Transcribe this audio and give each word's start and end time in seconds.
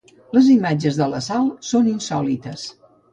Les 0.35 0.47
imatges 0.53 0.95
de 1.01 1.07
l’assalt 1.11 1.67
són 1.73 1.91
insòlites. 1.91 2.65